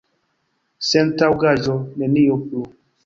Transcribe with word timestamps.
Sentaŭgaĵo, 0.87 1.77
nenio 2.05 2.39
plu! 2.47 2.65